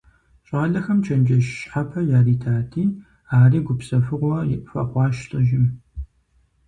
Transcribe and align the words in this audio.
ЩӀалэхэм 0.47 0.99
чэнджэщ 1.05 1.45
щхьэпэ 1.57 1.99
яритати, 2.17 2.83
ари 3.39 3.59
гупсэхугъуэ 3.65 4.39
хуэхъуащ 4.69 5.17
лӀыжьым. 5.29 5.65